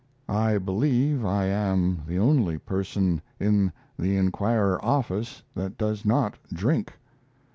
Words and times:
I 0.27 0.57
believe 0.57 1.23
I 1.23 1.45
am 1.45 2.01
the 2.07 2.17
only 2.17 2.57
person 2.57 3.21
in 3.39 3.71
the 3.99 4.17
Inquirer 4.17 4.83
office 4.83 5.43
that 5.53 5.77
does 5.77 6.05
not 6.05 6.39
drink. 6.51 6.93